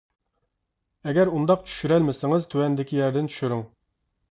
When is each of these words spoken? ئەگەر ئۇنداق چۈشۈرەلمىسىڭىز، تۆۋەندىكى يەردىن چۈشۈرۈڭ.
ئەگەر 1.11 1.33
ئۇنداق 1.35 1.63
چۈشۈرەلمىسىڭىز، 1.69 2.51
تۆۋەندىكى 2.55 3.03
يەردىن 3.05 3.33
چۈشۈرۈڭ. 3.35 3.69